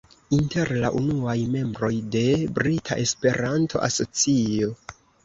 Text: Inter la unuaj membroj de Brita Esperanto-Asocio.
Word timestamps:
Inter 0.35 0.69
la 0.83 0.89
unuaj 0.99 1.35
membroj 1.55 1.91
de 2.15 2.23
Brita 2.55 2.97
Esperanto-Asocio. 3.05 4.73